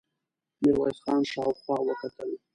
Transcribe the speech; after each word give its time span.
ميرويس 0.61 0.97
خان 1.03 1.21
شاوخوا 1.31 1.77
وکتل. 1.87 2.29